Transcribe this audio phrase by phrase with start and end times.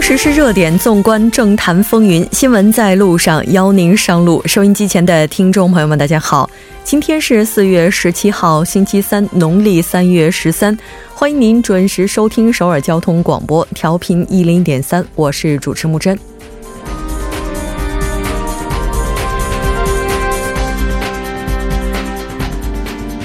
[0.00, 4.42] 实时事热点，纵观政坛风云，新闻在路上，邀您上路。
[4.46, 6.48] 收音机前的听众朋友们，大家好，
[6.84, 10.76] 今天是四月十七号，星期三，农历三月十三，
[11.14, 16.18] 欢迎您准时收听首尔交通广播，调频一零点三，我是主持木真。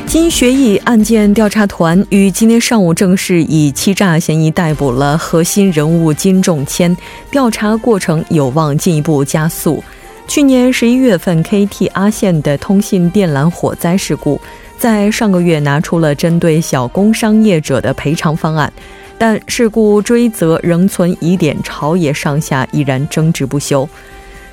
[0.10, 6.98] 金学义案件调查团于今天上午正式以欺诈嫌疑逮捕了核心人物金仲谦，
[7.30, 9.84] 调查过程有望进一步加速。
[10.28, 14.42] 去年十一月份，KT 阿线的通信电缆火灾事故，
[14.80, 18.74] 在上个月拿出了针对小工商业者的赔偿方案，
[19.20, 23.88] 但事故追责仍存疑点，朝野上下依然争执不休。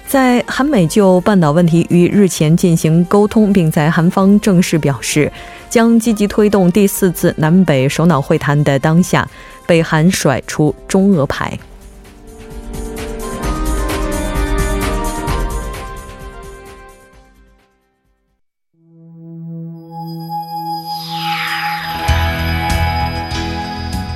[0.09, 5.31] 在韩美就半岛问题于日前进行沟通，并在韩方正式表示
[5.69, 9.29] 将积极推动第四次南北首脑会谈的当下，
[9.67, 11.59] 北韩甩出中俄牌。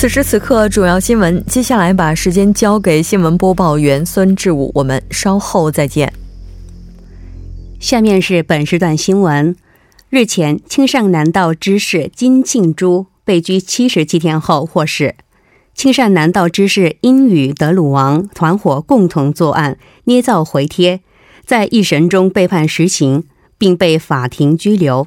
[0.00, 1.44] 此时此刻，主要新闻。
[1.44, 6.10] 接下来把时间交给新闻播报员孙志武，我们稍后再见。
[7.78, 9.54] 下面是本时段新闻。
[10.08, 15.16] 日前，青善南道知事金庆珠被拘七十七天后获释。
[15.74, 21.00] 青善南道知事因与德鲁王团伙共同作案，捏造回帖，
[21.44, 23.24] 在一审中被判实刑，
[23.58, 25.06] 并被法庭拘留。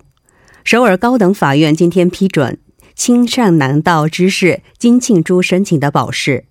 [0.63, 2.59] 首尔高等法院今天批准。
[2.95, 6.45] 清善南道知事金庆珠申请的保释，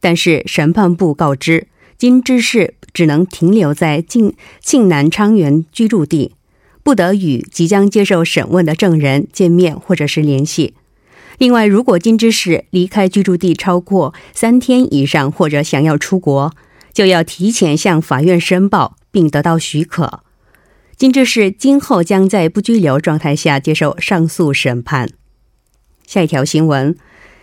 [0.00, 6.34] 但是审判部告知金知事只能停留在庆庆南昌原居住地，
[6.82, 10.74] 不得与即将接受审问的证人见面或者是联系。
[11.38, 16.52] 另外，如果金知事离开居住地超过三天以上，或者想要出国，
[16.92, 20.22] 就要提前向法院申报并得到许可。
[20.96, 25.08] 金知事今后将在不拘留状态下接受上诉审判。
[26.12, 26.94] 下一条新闻，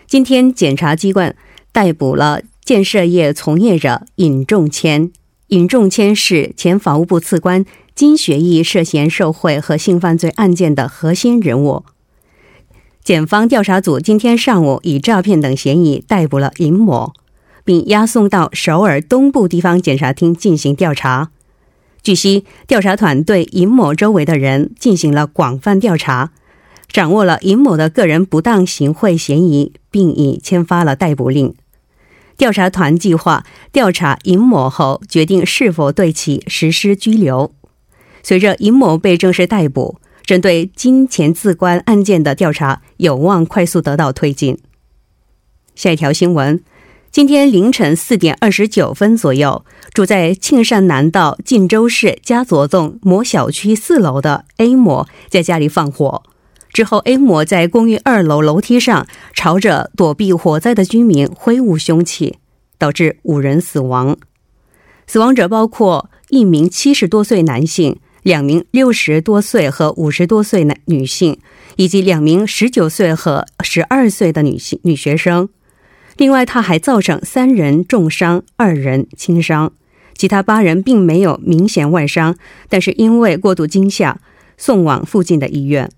[0.05, 1.35] 今天检察机关
[1.71, 5.11] 逮捕了建设业从业者尹仲谦。
[5.47, 7.65] 尹仲谦是前法务部次官
[7.95, 11.83] 金学义涉嫌受贿和性犯罪案件的核心人物。
[13.03, 17.13] 检方调查组今天上午以诈骗等嫌疑逮捕了尹某，
[17.63, 21.31] 并押送到首尔东部地方检察厅进行调查。
[22.03, 26.29] 据悉，调查团对尹某周围的人进行了广泛调查。
[26.89, 31.53] 掌握了尹某的个人不当行贿嫌疑，并已签发了逮捕令。
[32.35, 37.51] 调查团计划调查尹某后，决定是否对其实施拘留。
[38.23, 44.57] 随着尹某被正式逮捕，针对金钱自关案件的调查有望快速得到推进。
[45.75, 46.61] 下一条新闻：
[47.11, 49.63] 今天凌晨四点二十九分左右，
[49.93, 56.23] 住在庆善南道晋州市嘉佐纵某小区四楼的 A 某在家里放火。
[56.71, 62.37] 之后，A 某在公寓二楼楼梯上朝着躲避火灾的居民挥舞凶器，
[62.77, 64.17] 导致五人死亡。
[65.07, 71.39] 死亡者包括一名七十多岁男性、两名六十多岁和五十多岁男女性，
[71.77, 75.49] 以及两名十九岁和十二岁的女性女学生。
[76.17, 79.73] 另外，他还造成三人重伤，二人轻伤，
[80.15, 82.35] 其他八人并没有明显外伤，
[82.69, 84.21] 但是因为过度惊吓，
[84.57, 85.89] 送往附近的医院。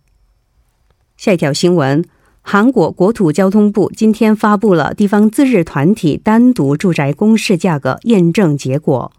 [1.22, 2.04] 下一条新闻：
[2.42, 9.12] 韩国国土交通部今天发布了地方自治团体单独住宅公示价格验证结果。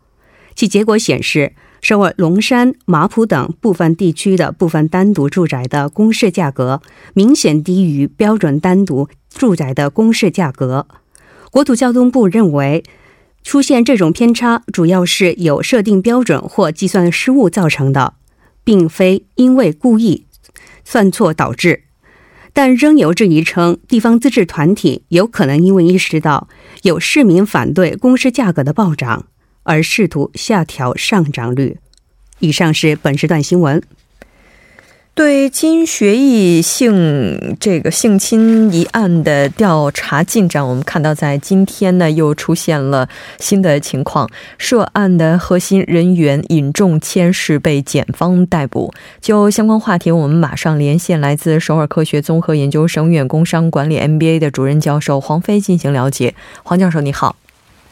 [0.57, 6.83] 其结果显示，首尔龙山、马浦等部分地区的部分单独住宅的公示价格
[7.15, 10.89] 明显低于标准单独住宅的公示价格。
[11.53, 12.83] 国土交通部认为，
[13.45, 18.15] 出现这种偏差主要是有设定标准或计算失误造成的，
[18.65, 20.27] 并非因为故意
[20.83, 21.85] 算错导致。
[22.53, 26.49] 但仍有质疑称，地方自治团体有可能因为意识到
[26.83, 29.27] 有市民反对公示价格的暴涨，
[29.63, 31.79] 而试图下调上涨率。
[32.41, 33.83] 以上是本时段新闻。
[35.15, 43.07] 对金学义性这个性侵一案的调查进展，我们看到在今天呢又出现了
[43.39, 48.95] 新的情况，涉案的核心人员尹仲谦是被检方逮捕。
[49.21, 56.35] 就相关话题，我们马上连线来自首尔科学综合研究生院工商管理 MBA 的主任教授黄飞进行了解。
[56.63, 57.37] 黄教授，你好。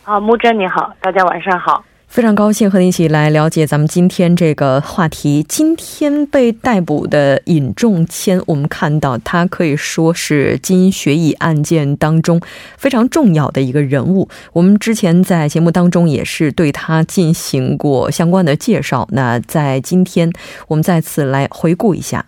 [0.04, 1.84] 啊，木真你好，大家晚上好。
[2.10, 5.46] 非常高兴和你一起来了解咱们今天这个话题。
[5.48, 12.40] 今天被逮捕的尹仲谦，我们看到他可以说是金学义案件当中
[12.76, 14.28] 非常重要的一个人物。
[14.52, 19.06] 我们之前在节目当中也是对他进行过相关的介绍。
[19.12, 20.32] 那在今天，
[20.66, 22.26] 我们再次来回顾一下。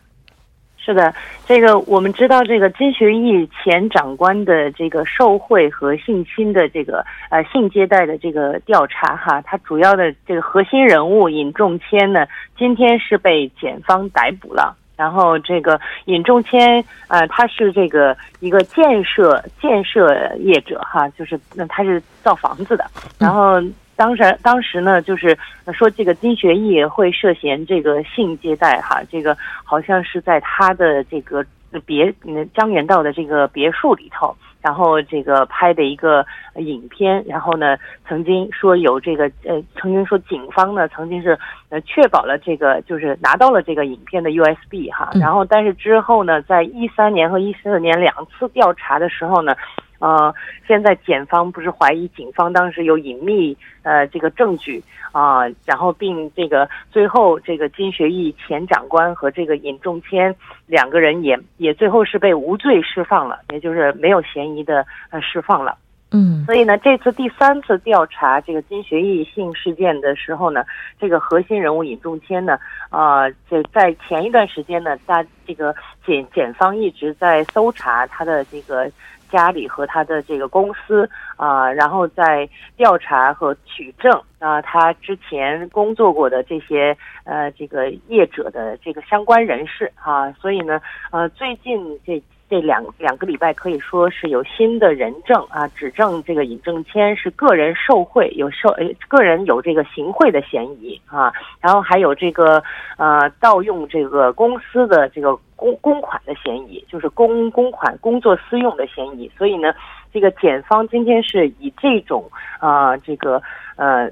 [0.84, 1.14] 是的，
[1.46, 12.26] 这个我们知道，这个金学义前长官的这个受贿和性侵的这个呃性接待的这个调查哈，他主要的这个核心人物尹仲谦呢，
[12.58, 14.76] 今天是被检方逮捕了。
[14.96, 22.84] 然后这个尹仲谦呃，他是这个一个建设建设业者哈，就是那他是造房子的，
[23.20, 23.62] 然后。
[23.94, 25.36] 当时，当时呢，就是
[25.72, 31.44] 说这个金学义会涉嫌这个性接待，哈，这个好像是在他的这个
[31.84, 32.12] 别
[32.54, 36.24] 江原道的这个别墅里头，然后这个拍的一个
[36.56, 37.76] 影片，然后呢，
[38.08, 41.38] 曾经说有这个呃，曾经说警方呢曾经是
[41.68, 49.54] 呃确保了这个就是拿到了这个影片的 USB 哈，然后但是之后呢，在一三年和一四年两次调查的时候呢。
[50.02, 50.34] 呃，
[50.66, 54.82] 现在检方不是怀疑警方当时有隐秘呃这个证据
[55.12, 60.34] 啊，然后并这个最后这个金学义前长官和这个尹仲谦
[60.66, 65.78] 两个人也也最后是被无罪释放了，也就是没有嫌疑的呃释放了。
[66.12, 70.64] 嗯，所以呢，这次第三次调查这个金学义性事件的时候呢，
[71.00, 72.58] 这个核心人物尹仲谦呢，
[72.90, 75.74] 啊，这在前一段时间呢，大这个
[76.06, 78.90] 检检方一直在搜查他的这个。
[79.32, 86.94] 家里和他的这个公司啊，然后在调查和取证啊，他之前工作过的这些
[87.24, 90.78] 呃这个业者的这个相关人士啊，所以呢
[91.12, 92.22] 呃最近这。
[92.52, 101.32] 这两两个礼拜可以说是有新的人证啊，指证这个尹正谦是个人受贿，有受呃个人有这个行贿的嫌疑啊，
[101.62, 102.62] 然后还有这个
[102.98, 109.32] 呃盗用这个公司的这个公公款的嫌疑，就是公公款工作私用的嫌疑。
[109.38, 109.72] 所以呢，
[110.12, 113.40] 这个检方今天是以这种啊这个
[113.76, 114.10] 呃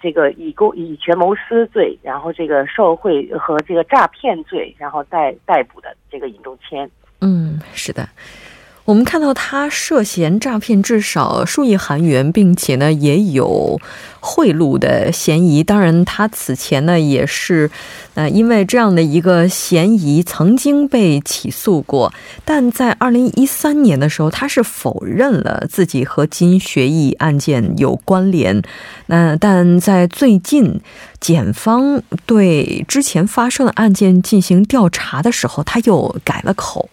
[0.00, 6.90] 这个以公以权谋私罪，然后这个受贿和这个诈骗罪，然后逮逮捕的这个尹仲谦。
[7.22, 8.08] 嗯，是的，
[8.84, 13.80] 我们看到他涉嫌诈骗至少数亿韩元，并且呢也有
[14.18, 15.62] 贿赂的嫌疑。
[15.62, 17.70] 当然，他此前呢也是
[18.14, 22.12] 呃因为这样的一个嫌疑曾经被起诉过，
[22.44, 28.60] 但在二零一三年的时候，他是否认了自己和金学义案件有关联。
[29.06, 30.80] 那但在最近，
[31.20, 36.88] 检方对之前发生的案件进行调查的时候，他又改了口。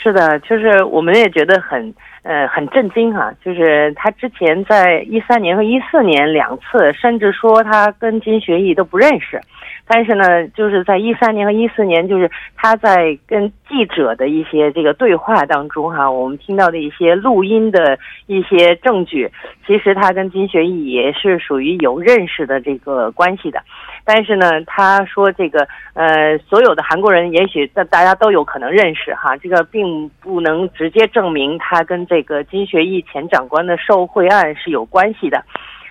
[0.00, 1.92] 是的，就是我们也觉得很
[2.22, 9.40] 呃很震惊哈，就是他之前在一三年和一四年两次，甚至说他跟金学义都不认识。
[9.88, 19.30] 但是呢，就是在一三年和一四年，就是他在跟记者的一些这个对话当中，哈，我们听到的一些录音的一些证据，
[19.66, 23.62] 其实他跟金学义也是属于有认识的这个关系的。
[24.04, 35.42] 但是呢，他说这个呃，所有的韩国人也许大大家都有可能认识哈，这个并不能直接证明他跟这个金学义前长官的受贿案是有关系的，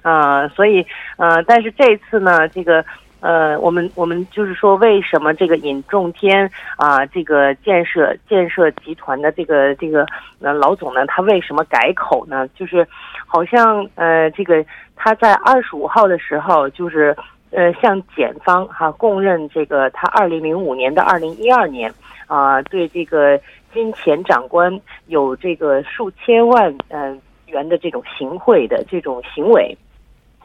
[0.04, 0.86] 啊，所以
[1.18, 2.86] 呃，但是这次呢，这个。
[3.20, 10.06] 呃，我们我们就是说，为什么这个尹仲天啊，这个建设建设集团的这个这个
[10.40, 12.48] 呃老总呢，他为什么改口呢？
[12.50, 12.88] 就是
[13.26, 14.64] 好像呃，这个
[14.96, 17.16] 他在二十五号的时候，就是
[17.50, 21.92] 呃向检方哈供认这个他二零零五年到二零一二年
[22.28, 23.40] 啊，对这个
[23.74, 29.76] 金钱长官有这个数千万嗯元的这种行贿的这种行为。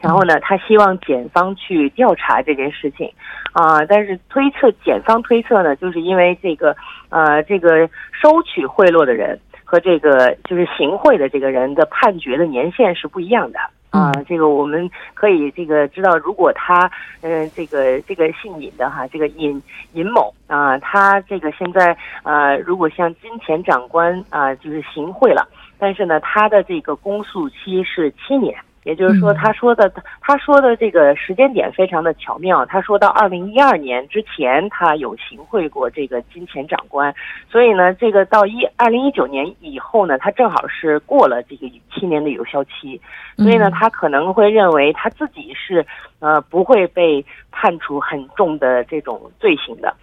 [0.03, 3.09] 然后呢，他希望检方去调查这件事情，
[3.53, 6.75] 啊，但是推测检方推测呢，就是因为这个，
[7.07, 13.59] 呃，这个收取贿赂的人和这个就是行贿的这个人的判决的年限是不一样的，
[13.91, 16.91] 啊，这个我们可以这个知道，如果他，
[17.21, 25.47] 嗯，这个这个姓尹的哈，这个尹尹某啊，他这个现在呃，如果向金钱长官啊，就是行贿了，
[25.79, 28.53] 但是呢，他的这个公诉期是七年。
[28.83, 32.65] 也就是说，他说的他说的这个时间点非常的巧妙。
[32.65, 37.13] 他说到二零一二年之前，他有行贿过这个金钱长官，
[37.49, 42.99] 所以呢，这个到一二零一九年以后呢，他正好是过了这个七年的有效期，
[43.37, 45.85] 所以呢，他可能会认为他自己是
[46.19, 49.95] 呃不会被判处很重的这种罪行的，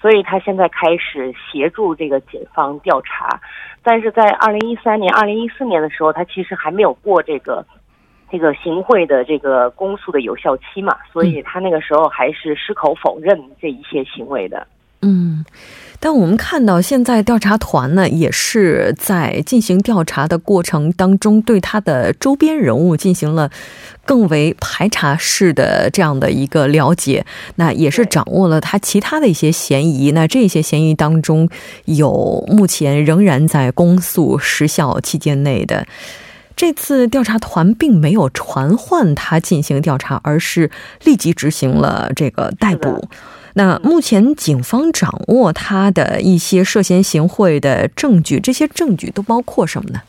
[0.00, 3.40] 所以他现在开始协助这个检方调查。
[3.82, 7.66] 但是在二零一三年、二零一四年的时候，他其实还没有过这个。
[8.30, 14.66] 这个行贿的这个公诉的有效期嘛，所以他那个时候还是矢口否认这一些行为的。
[15.00, 15.44] 嗯，
[16.00, 23.48] 但我们看到现在调查团呢，也是在进行调查的过程当中，对他的周边人物进行了
[24.04, 27.24] 更为排查式的这样的一个了解。
[27.54, 30.10] 那也是掌握了他其他的一些嫌疑。
[30.10, 31.48] 那这些嫌疑当中
[31.84, 35.86] 有目前仍然在公诉时效期间内的。
[36.58, 40.68] 这次调查团并没有传唤他进行调查，而是
[41.04, 43.08] 立即执行了这个逮捕。
[43.54, 50.00] 那目前警方掌握他的一些涉嫌行贿的证据，这些证据都包括什么呢？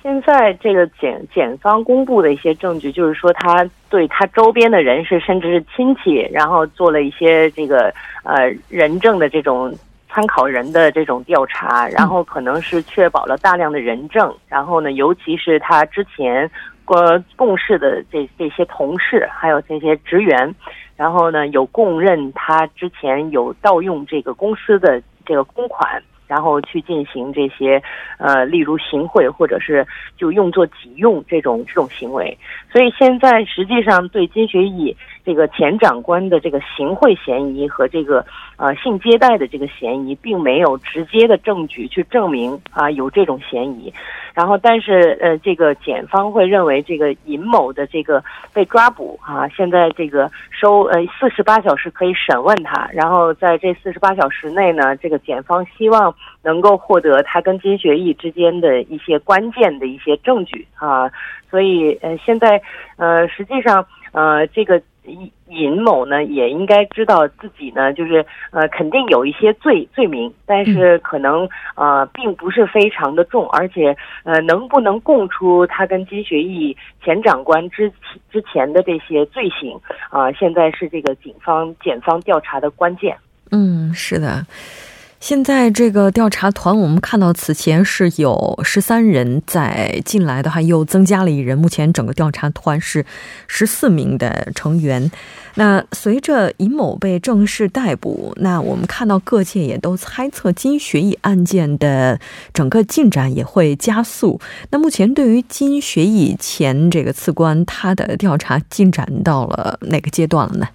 [0.00, 9.76] 现在这个检检方公布的一些证据，就是说他对他周边的人士，甚至是亲戚，然后做了一些这个呃人证的这种。
[10.14, 16.48] 参考人的这种调查，然后可能是确保了大量的人证，然后呢，尤其是他之前
[16.84, 16.96] 过
[17.34, 20.54] 共事的这这些同事，还有这些职员，
[20.96, 26.00] 然后呢，有供认他之前有盗用这个公司的这个公款。
[26.26, 27.80] 然后去进行这些，
[28.16, 32.36] 呃，例如行贿或者是就用作己用这种这种行为。
[32.72, 38.24] 所以现在实际上对金学义这个前长官的这个行贿嫌疑和这个
[38.56, 43.92] 呃性接待的这个嫌疑，并没有直接的证据去证明啊有这种嫌疑。
[44.34, 56.12] 然后，但是呃，这个检方会认为这个尹某的这个被抓捕啊，现在这个收呃四十八小时可以审问他，然后在这四十八小时内呢，这个检方希望
[56.42, 61.08] 能够获得他跟金学义之间的一些关键的一些证据啊，
[61.48, 62.60] 所以呃，现在
[62.96, 64.82] 呃，实际上呃，这个。
[65.04, 77.92] 尹尹某呢，也应该知道自己呢，就是呃，肯定有一些罪罪名，但是可能呃，并不是非常的重，而且呃，能不能供出他跟金学义前长官之
[78.32, 79.78] 之前的这些罪行
[80.10, 80.32] 啊？
[80.32, 83.16] 现在是这个警方检方调查的关键。
[83.50, 84.44] 嗯，是的。
[85.24, 91.56] 现在这个调查团，我们看到此前是有十三人在进来的，话又增加了一人。
[91.56, 93.06] 目前整个调查团是
[93.46, 95.10] 十四名的成员。
[95.54, 102.20] 那随着尹某被正式逮捕，那我们看到各界也都猜测金学义案件的
[102.52, 104.38] 整个进展也会加速。
[104.72, 110.68] 那目前对于金学义前这个次官，他的调查进展到了哪个阶段了呢？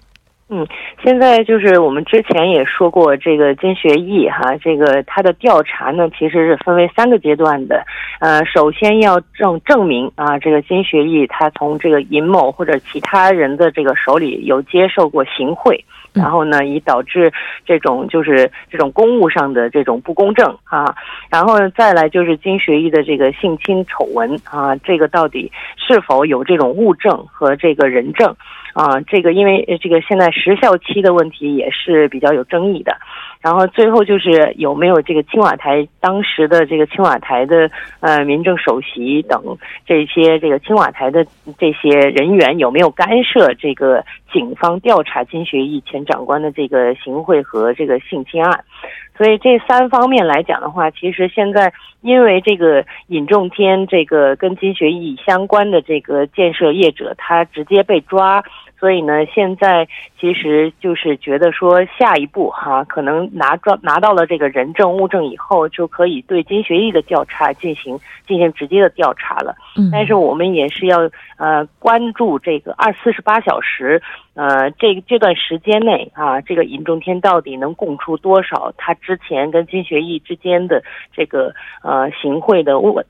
[0.52, 0.66] 嗯，
[1.00, 7.84] 现在就是我们之前也说过，这个金学义哈，这个他的调查呢，其实是分为三个阶段的。
[8.18, 17.32] 呃，首先要证证明啊，这个金学义他从这个尹某或者其他人的这个手里有接受过行贿，然后呢，以导致
[17.64, 20.92] 这种就是这种公务上的这种不公正啊。
[21.30, 28.34] 然后再来就是金学义的这个性侵丑闻啊，这个到底是否有这种物证和这个人证？
[28.72, 32.96] 啊，这个因为这个现在时效期的问题也是比较有争议的，
[33.40, 37.70] 然后最后就是有没有这个青瓦台当时的这个青瓦台的
[38.00, 39.42] 呃民政首席等
[39.86, 41.24] 这些这个青瓦台的
[41.58, 48.62] 这些人员有没有干涉这个警方调查金学义前长官的这个行贿和这个性侵案？
[49.16, 58.42] 所以这三方面来讲的话，其实现在因为这个尹仲天这个跟金学义相关的这个建设业者，他直接被抓。
[58.80, 59.86] 所以呢，现在
[60.18, 69.54] 其实就是觉得说，下一步哈，可能拿抓拿到了这个人证物证以后，就可以对金学义的调查进行进行直接的调查了。
[69.76, 74.00] 嗯，但是我们也是要呃关注这个二四十八小时，
[74.32, 80.82] 呃，这这段时间内啊，这个尹仲天到底能供出多少他之前跟金学义之间的
[81.14, 83.02] 这个呃行贿的物。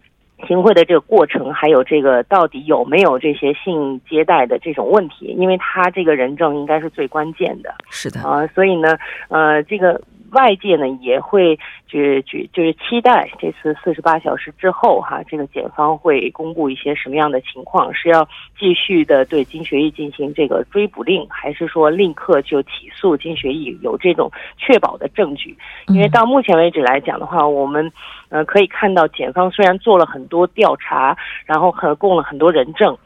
[0.46, 5.34] 行贿的这个过程，还有这个到底有没有这些性接待的这种问题？
[5.38, 7.74] 因为他这个人证应该是最关键的。
[7.90, 8.96] 是的啊，所以呢，
[9.28, 10.00] 呃，这个。
[10.32, 17.92] 外界呢也会就是就是期待这次四十八小时之后哈，这个检方会公布一些什么样的情况？
[17.92, 18.26] 是要
[18.58, 23.76] 继续的对金学义进行这个追捕令，还是说立刻就起诉金学义？
[23.82, 25.56] 有这种确保的证据？
[25.88, 27.90] 因为到目前为止来讲的话，我们
[28.28, 32.96] 呃可以看到，检方虽然做了很多调查，然后和供了很多人证。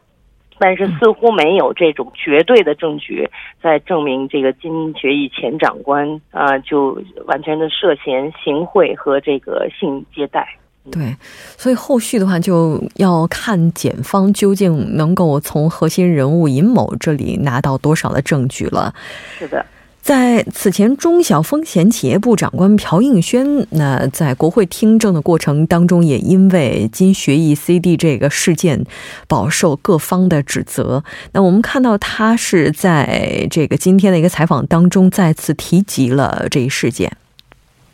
[0.59, 3.29] 但是似乎没有这种绝对的证据
[3.63, 10.47] 在证明这个金学义前长官啊就完全的涉嫌行贿和这个性接待。
[10.93, 11.17] 对，
[11.57, 18.93] 所以后续的话就要看检方究竟能够从核心人物尹某这里拿到多少的证据了。
[19.39, 19.65] 是的。
[20.05, 28.85] 在此前，中小风险企业部长官朴应轩，那在国会听证的过程当中，也因为金学义 CD 这个事件，
[29.27, 31.03] 饱受各方的指责。
[31.33, 37.11] 那我们看到，他是在这个今天的一个采访当中，再次提及了这一事件。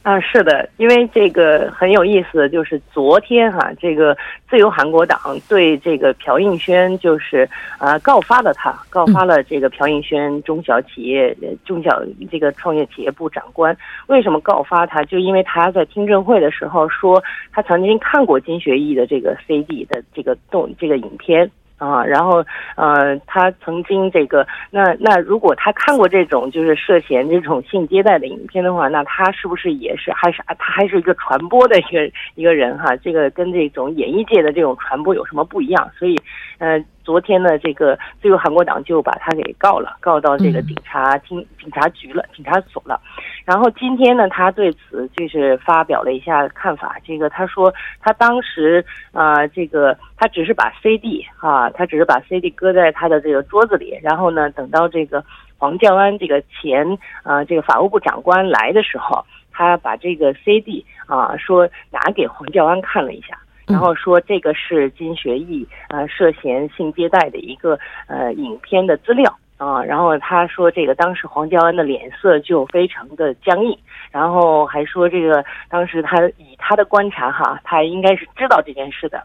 [0.03, 4.17] 啊，是的，因为这个很有意思，就是昨天哈，这个
[4.49, 13.77] 自由韩国党对这个朴应轩就是啊告发了他，告发了这个朴应轩中小企业中小这个创业企业部长官。
[14.07, 15.05] 为什么告发他？
[15.05, 21.51] 就因为他在听证会的时候说，他曾经看过金学义的这个 CD 的这个动这个影片。
[21.81, 22.45] 啊，然后，
[22.77, 32.95] 呃，他曾经这个，那那如果他看过这种就是涉嫌这种性接待的影片的话，那他是不是也是还是他还是一个传播的一个一个人哈？
[32.97, 35.91] 这个跟这种演艺界的这种传播有什么不一样？
[35.99, 36.15] 所以，
[36.61, 36.81] 呃。
[37.03, 43.01] 昨天呢，这个自由韩国党就把他给告了，告到这个警察厅、警察局了、警察所了。
[43.45, 46.99] 然后今天呢，他对此就是发表了一下看法。
[47.05, 53.99] 这个他说，他当时啊，这个他只是把 CD 啊，他只是把 CD 搁在他的这个桌子里。
[54.01, 55.25] 然后呢，等到这个
[55.59, 56.87] 黄教安这个前
[57.25, 63.37] 啊这个法务部长官来的时候，他把这个 CD 啊说拿给黄教安看了一下。
[63.71, 69.37] 然后说这个是金学义呃涉嫌性接待的一个呃影片的资料。
[69.57, 73.79] 啊，然后他说这个当时黄教恩的脸色就非常的僵硬，
[74.11, 79.23] 然后还说这个当时他以他的观察哈，他应该是知道这件事的。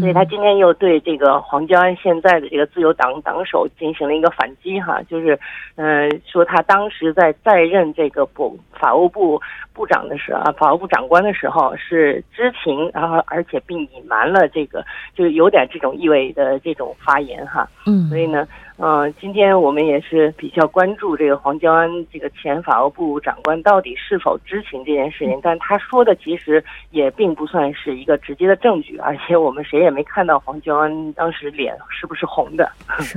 [0.00, 5.38] 所以他今天又对这个黄教安现在的这个自由党党首进行了一个反击哈，就是，
[5.76, 9.40] 嗯，说他当时在在任这个部法务部
[9.72, 17.68] 部长的时候啊，法务部长官的时候是知情，然后而且并隐瞒了这个，就是有点这种意味的这种发言哈。
[17.86, 18.46] 嗯，所以呢。
[18.78, 32.70] 嗯，今天我们也是比较关注这个黄教安这个前法务部长官到底是否知情这件事情，但他说的其实也并不算是一个直接的证据，而且我们谁也没看到黄教安当时脸是不是红的。
[32.98, 33.16] 是，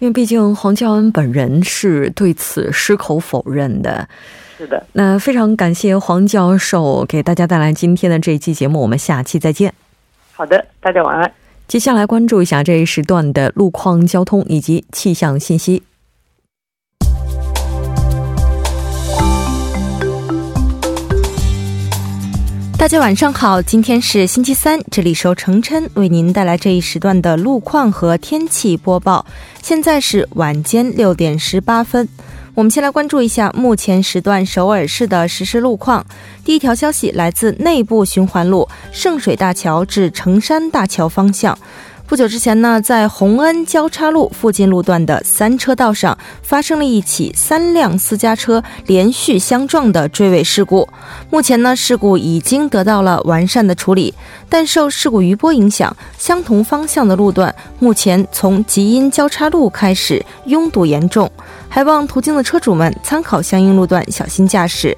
[0.00, 4.08] 因为毕竟黄教安本人是对此矢口否认的。
[4.56, 9.72] 是的，那非常感谢黄教授给大家带来今天的这一期节目，我们下期再见。
[10.32, 11.32] 好的，大家晚安。
[11.68, 15.82] 接下来关注一下这一时段的路况、交通以及气象信息。
[22.78, 29.26] 大家晚上好，今天是星期三，这里是程琛为您带来这一时段的路况和天气播报。
[29.60, 32.08] 现在是晚间六点十八分。
[32.58, 36.04] 我们先来关注一下目前时段首尔市的实时路况。
[36.44, 41.56] 第一条消息来自内部循环路圣水大桥至成山大桥方向。
[42.08, 50.88] 不久之前呢，在洪恩交叉路附近路段的三车道上发生了一起三辆私家车连续相撞的追尾事故。
[51.28, 54.14] 目前呢，事故已经得到了完善的处理，
[54.48, 61.30] 但受事故余波影响，相同方向的路段目前从吉阴交叉路开始拥堵严重，
[61.68, 64.96] 还望途经的车主们参考相应路段，小心驾驶。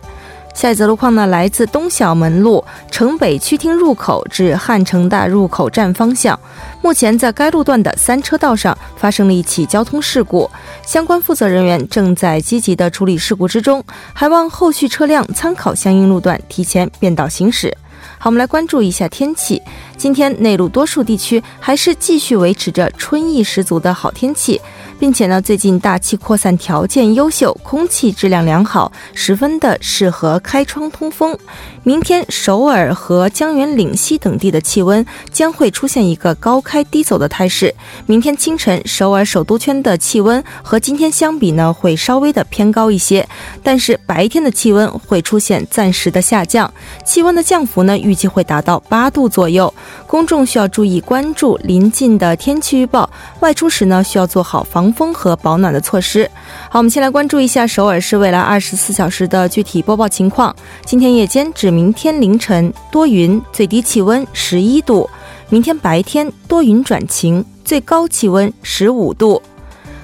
[0.61, 6.38] 下一则路况呢，来自东小门路城北区厅入口至汉城大入口站方向。
[6.83, 10.51] 目前在该路段的三车道上发生了一起交通事故，
[10.85, 17.75] 相关负责人员正在积极的处理事故之中，还望后续车辆参考相应路段提前变道行驶。
[18.18, 19.62] 好，我们来关注一下天气。
[20.00, 24.58] 今天内陆多数地区还是继续维持着春意十足的好天气。
[24.98, 31.34] 并且呢，最近大气扩散条件优秀，空气质量良好，十分的适合开窗通风。
[31.82, 37.74] 明天首尔和江原岭西等地的气温将会出现一个高开低走的态势。
[38.04, 43.26] 明天清晨首尔首都圈的气温和今天相比呢，会稍微的偏高一些，
[43.62, 46.70] 但是白天的气温会出现暂时的下降，
[47.06, 49.72] 气温的降幅呢，预计会达到八度左右。
[50.07, 53.09] 公众需要注意关注临近的天气预报，
[53.40, 54.90] 外出时呢，需要做好防。
[54.92, 56.31] 风和保暖的措施。
[56.68, 60.55] 好，我们先来关注一下首尔市未来二十四小时的具体播报情况。
[60.85, 65.09] 今天夜间至明天凌晨多云，最低气温十一度；
[65.48, 69.40] 明天白天多云转晴，最高气温十五度。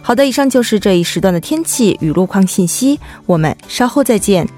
[0.01, 2.99] 好的，以上就是这一时段的天气与路况信息。
[3.27, 4.49] 我们稍后再见。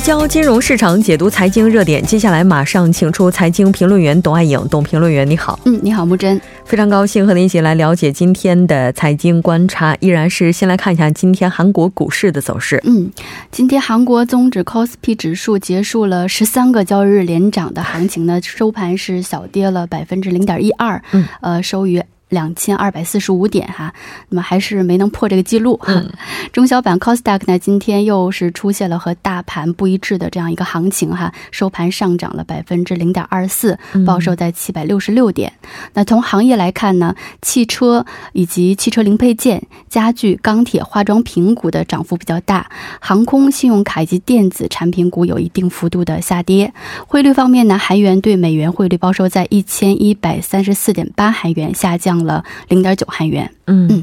[0.00, 2.04] 焦金融市场，解读财经热点。
[2.04, 5.58] 接下来马上请出财经评论员董爱颖，董评论员你好。
[5.64, 6.40] 嗯，你好，木真。
[6.64, 9.96] 非常高兴和您一起来了解今天的财经观察。
[10.00, 12.80] 依然是先来看一下今天韩国股市的走势。
[12.84, 13.10] 嗯，
[13.50, 21.02] 今天韩国综指 KOSPI 指数结束了十三个交易日连涨的行情呢，收盘是小跌了百分之零点一二。
[21.12, 22.02] 嗯，呃，收于。
[22.28, 23.92] 两千二百四十五点哈，
[24.28, 25.80] 那么还是没能破这个记录。
[25.86, 26.10] 嗯，
[26.52, 35.52] 中小板 c o s d a q 呢，今天又是出现了和大盘不一致的这样一个行情哈，收盘上涨了百分之零点二四，报收在七百六十六点。
[35.94, 42.68] 那从行业来看呢，汽车以及汽车零配件、家具、钢铁、化妆品股的涨幅比较大，
[43.00, 46.74] 航空、信用卡以及电子产品股有一定幅度的下跌。
[47.06, 52.17] 汇率方面呢，韩元对美元汇率报收在一千一百三十四点八韩元，下降。
[52.24, 54.02] 了零点九韩元，嗯。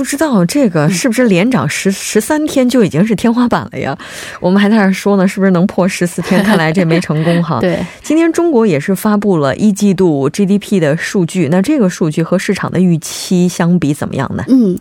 [0.00, 3.94] 不知道这个是不是连涨十十三天就已经是天花板了呀？
[4.40, 6.42] 我们还在那说呢，是不是能破十四天？
[6.42, 7.60] 看来这没成功哈。
[7.60, 14.42] 对，今天中国也是发布了一季度 GDP 的数据，那这个数据和市场的预期相比怎么样呢？
[14.48, 14.74] 嗯，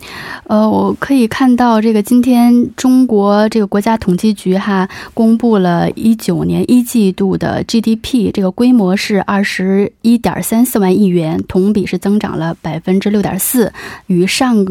[0.46, 13.70] 呃，我可以看到这个今天中国这个国家统计局哈公布了一九年一季度的 GDP，这个规模是二十一点三四万亿元，同比是增长了百分之六点四，
[14.08, 14.66] 与上。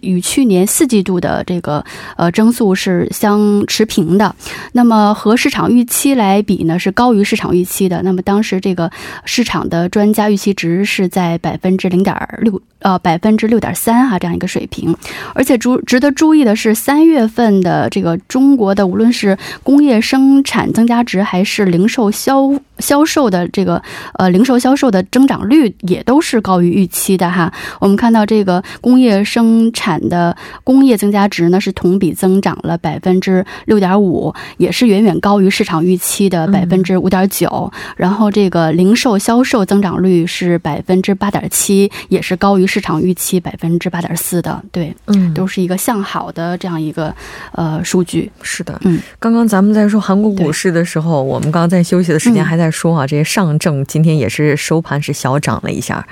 [0.00, 1.84] 与去年四季度的这个
[2.16, 4.34] 呃增速是相持平的，
[4.72, 8.02] 那么和市场预期来比呢，是高于市场预期的。
[8.02, 8.90] 那么当时这个
[9.24, 12.60] 市场的专家预期值是在百分之零点六。
[12.80, 14.96] 呃，百分之六点三哈，这样一个水平，
[15.34, 23.82] 而且注值得注意的是，三月份的这个中国的无论是工业生产增加值，还是零售销销售的这个
[24.14, 27.52] 呃零售销售的增长率，也都是高于预期的哈。
[27.80, 37.70] 我们看到这个工业生产的工业增加值呢，是同比增长了百分之六点五，也是远远高于市场预期的百分之五点九。
[37.96, 42.70] 然后这个零售销售增长率是百分之八点七，也是高于。
[42.70, 47.12] 市场预期百分之八点四的，对，嗯，都是一个向好的这样一个
[47.50, 48.30] 呃数据。
[48.42, 56.06] 是的，嗯，刚刚咱们在说韩国股市的时候，我们刚刚在休息的时间还在说啊，这些上证今天也是收盘是小涨了一下。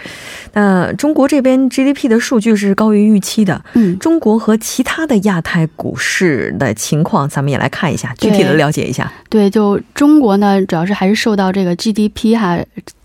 [0.54, 9.12] 那中国这边 GDP 的数据是高于预期的，嗯，中国和其他的亚太股市的情况，咱们也来看一下，具体的了解一下。
[9.28, 12.58] 对，就中国呢，主要是还是受到这个 GDP 哈。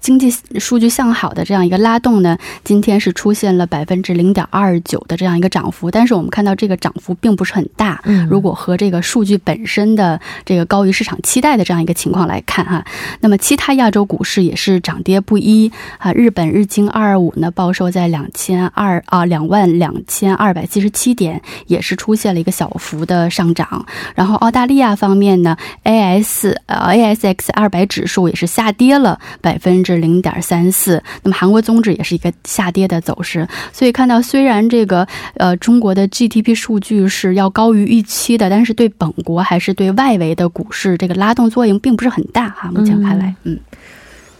[0.03, 8.01] 经济数据向好的这样一个拉动呢，今天是出现了百分之零点二九的这样一个涨幅，但是我们看到这个涨幅并不是很大。
[8.03, 12.83] 嗯，如果和这个数据本身的这个高于市场期待的这样一个情况来看哈，
[13.21, 16.11] 那么其他亚洲股市也是涨跌不一啊。
[16.11, 23.85] 日本日经二二五呢报收在两千二啊两万两千二百七十七点，也是出现了一个小幅的上涨。
[24.15, 29.92] 然后澳大利亚方面呢，A S 呃 A S X 二百指数也是下跌了百分之。
[29.97, 42.71] 零点三四，那么韩国综指也是一个下跌的走势，所以看到虽然这个呃中国的 GDP 数据是要高于预期的，但是对本国还是对外围的股市这个拉动作用并不是很大哈。
[42.73, 43.59] 目前看来，嗯。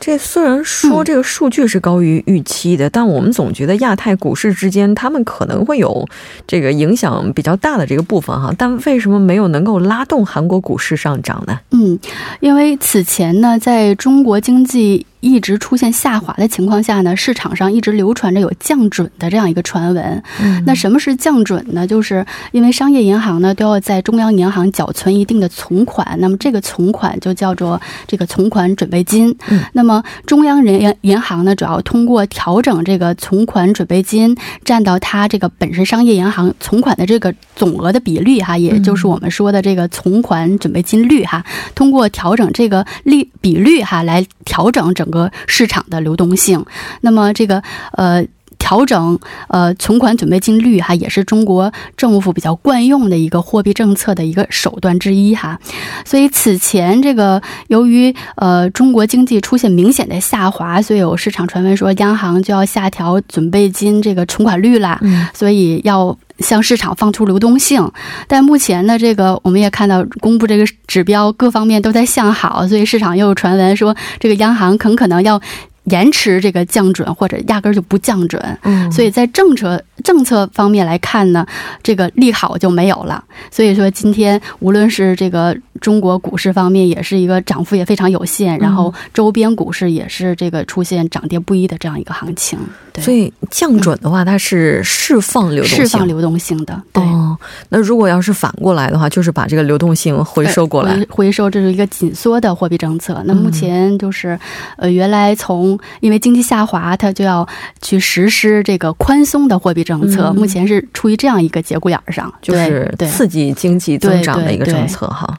[0.06, 6.06] 这虽然说这个数据是高于预期的，但我们总觉得亚太股市之间他们可能会有
[6.46, 8.54] 这个影响比较大的这个部分哈。
[8.58, 11.58] 但为什么没有能够拉动韩国股市上涨呢？
[11.72, 11.98] 嗯，
[12.42, 15.06] 因为此前呢，在中国经济。
[15.24, 20.22] 一直出现下滑的情况下呢，市场上一直流传着有降准的这样一个传闻。
[20.66, 21.88] 那什么是降准呢？
[21.88, 29.34] 就是因为商业银行呢都要在中央银行缴存一定的存款，那么这个存款就叫做这个存款准备金。
[29.72, 45.13] 那么中央人银行呢主要通过调整这个存款准备金占到它这个本身商业银行存款的这个总额的比率哈，也就是我们说的这个存款准备金率哈，通过调整这个利比率哈来调整整。
[45.14, 46.66] 和市场的流动性，
[47.02, 48.26] 那么这个呃
[48.64, 55.60] 调整呃存款准备金率哈，也是中国政府比较惯用的一个货币政策的一个手段之一哈。
[56.06, 64.98] 所以此前这个由于呃中国经济出现明显的下滑，所以有市场传闻说央行就要下调准备金这个存款率啦，
[65.34, 66.18] 所以要。
[66.40, 67.92] 向市场放出流动性，
[68.28, 75.40] 但目前呢，这个我们也看到公布这个指标，各方面都在向好，所以市场又有传闻说，这个央行很可能要
[75.86, 78.42] 延迟这个降准，或者压根儿就不降准。
[78.64, 81.46] 嗯，所以在政策政策方面来看呢，
[81.82, 83.24] 这个利好就没有了。
[83.52, 92.58] 所以说今天无论是这个中国股市方面，也是一个涨幅也非常有限，然后周边股市也是这个出现涨跌不一的这样一个行情。
[92.94, 96.82] 对，所以降准的话，它是释放流动性，释放流动性的。
[96.92, 97.38] 对，哦，
[97.70, 100.94] 那如果要是反过来的话，就是把这个流动性回收过来。
[100.96, 103.22] 回回收，这是一个紧缩的货币政策。
[103.26, 104.40] 那目前就是，
[104.78, 107.48] 呃，原来从因为经济下滑，它就要
[107.82, 110.32] 去实施这个宽松的货币政策。
[110.32, 115.38] 嗯目前是处于这样一个节骨眼儿上，就是刺激经济增长的一个政策哈。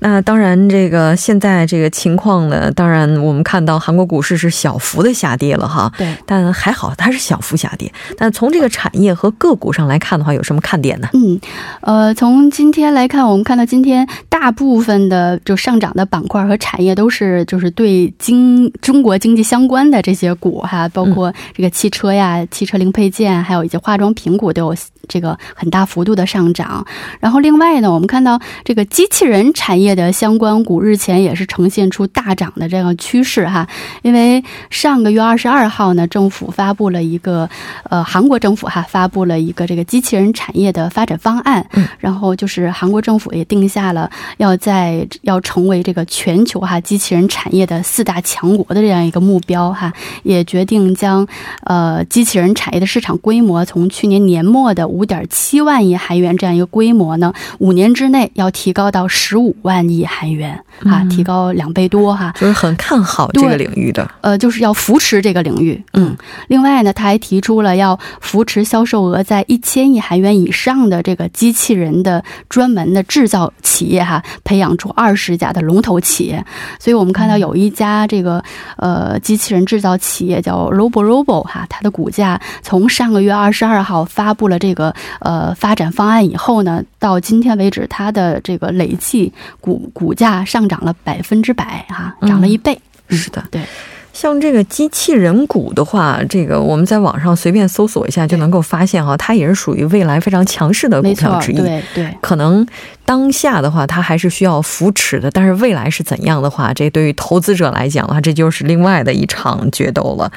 [0.00, 6.14] 那当然，这个现在这个情况呢，当然我们看到韩国股市是小幅的下跌了哈，对。
[6.24, 7.92] 但还好它是小幅下跌。
[8.16, 11.08] 但从这个产业和个股上来看的话，有什么看点呢？
[11.14, 11.40] 嗯，
[11.80, 24.76] 呃，从今天来看，我们看到今天大部分的就上涨的板块和产业都是就是对经中国经济相关的这些股哈，包括这个汽车呀、汽车零配件，还有一些化妆品股都有
[25.08, 26.86] 这个很大幅度的上涨。
[27.20, 33.66] 然后另外呢，我们看到这个机器人产业的相关股日前也是呈现出大涨的这样趋势哈，
[34.02, 37.48] 因为上个月二十二号呢，政府发布了一个
[37.90, 41.86] 呃，韩国政府哈发布了一个这个机器人产业的发展方案，嗯。
[41.98, 51.26] 然后就是韩国政府也定下了要在要成为这个全球哈机器人产业的四大强国的这样一个目标哈，也决定将
[51.64, 60.64] 呃机器人产业的市场规模从去年年末的五点七万亿韩元这样一个规模呢，五年之内要提高到十五万万亿韩元。
[60.84, 62.32] 啊，嗯提高两倍多哈。
[62.38, 64.08] 就是很看好这个领域的。
[64.20, 65.82] 呃，就是要扶持这个领域。
[65.94, 66.16] 嗯，
[66.48, 76.44] 另外呢，他还提出了要扶持销售额在一千亿韩元以上的这个机器人的专门的制造企业哈，培养出二十家的龙头企业。
[76.78, 78.42] 所以我们看到有一家这个
[78.76, 92.78] 呃机器人制造企业叫 Robo Robo 哈，它的股价从上个月二十二号发布了这个呃发展方案以后呢，到今天为止，它的这个累计股股价上涨了百分之百哈，涨了一倍。
[93.08, 93.62] 是的，对。
[94.10, 101.56] 像这个机器人股的话，这个我们在网上随便搜索一下就能够发现哈，它也是属于未来非常强势的股，票之一。
[101.56, 102.66] 对对，可能
[103.04, 110.32] 当下的话，它还是需要扶持的，但是未来是怎样的话，这对于投资者来讲的话，这就是另外的一场决斗了。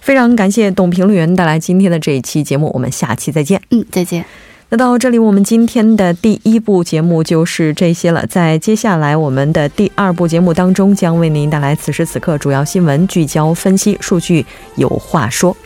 [0.00, 3.58] 非常感谢董评论员带来今天的这一期节目，我们下期再见。
[3.70, 4.22] 嗯，再见。
[4.74, 8.26] 那到这里，我们今天的第一部节目就是这些了。
[8.26, 15.56] 在接下来我们的第二部节目当中，将为您带来此时此刻主要新闻聚焦分析，数据有话说。